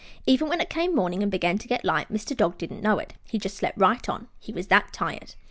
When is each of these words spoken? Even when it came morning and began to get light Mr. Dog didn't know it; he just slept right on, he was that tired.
Even 0.25 0.49
when 0.49 0.59
it 0.59 0.67
came 0.67 0.95
morning 0.95 1.21
and 1.21 1.31
began 1.31 1.59
to 1.59 1.67
get 1.67 1.85
light 1.85 2.11
Mr. 2.11 2.35
Dog 2.35 2.57
didn't 2.57 2.81
know 2.81 2.97
it; 2.97 3.13
he 3.29 3.37
just 3.37 3.55
slept 3.55 3.77
right 3.77 4.09
on, 4.09 4.27
he 4.39 4.51
was 4.51 4.65
that 4.65 4.91
tired. 4.91 5.35